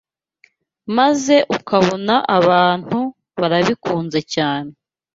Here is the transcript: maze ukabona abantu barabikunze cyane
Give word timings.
maze 0.97 1.35
ukabona 1.55 2.15
abantu 2.37 2.99
barabikunze 3.39 4.19
cyane 4.33 4.71